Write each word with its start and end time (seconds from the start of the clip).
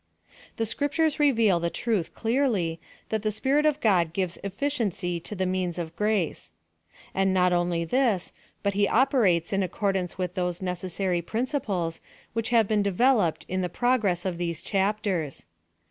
The 0.55 0.65
scriptures 0.65 1.19
reveal 1.19 1.59
the 1.59 1.69
truth 1.69 2.15
clearly, 2.15 2.79
that 3.09 3.21
the 3.21 3.31
Spirit 3.31 3.67
of 3.67 3.79
God 3.79 4.13
gives 4.13 4.39
efhciency 4.43 5.23
to 5.23 5.35
the 5.35 5.45
means 5.45 5.77
of 5.77 5.95
graca 5.95 5.97
PLAN 5.97 6.07
OP 6.07 6.17
SALVATION. 6.37 6.51
^43 7.17 7.21
And 7.21 7.33
not 7.35 7.53
only 7.53 7.85
this, 7.85 8.33
but 8.63 8.73
he 8.73 8.87
operates 8.87 9.53
in 9.53 9.61
accordance 9.61 10.17
with 10.17 10.33
those 10.33 10.59
necessary 10.59 11.21
principles 11.21 12.01
which 12.33 12.49
have 12.49 12.67
been 12.67 12.81
deve.oped 12.81 13.45
in 13.47 13.61
the 13.61 13.69
progress 13.69 14.25
of 14.25 14.39
these 14.39 14.63
chapters. 14.63 15.45